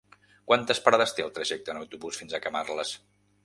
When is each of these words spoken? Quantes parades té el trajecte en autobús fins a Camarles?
Quantes 0.51 0.81
parades 0.87 1.13
té 1.19 1.27
el 1.27 1.31
trajecte 1.37 1.75
en 1.77 1.81
autobús 1.85 2.21
fins 2.23 2.33
a 2.39 2.43
Camarles? 2.47 2.99